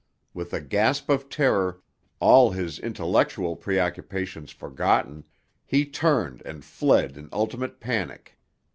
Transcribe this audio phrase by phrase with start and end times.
[0.33, 1.83] With a gasp of terror,
[2.19, 5.25] all his intellectual preoccupations forgotten,
[5.63, 8.39] he turned and fled in ultimate panic.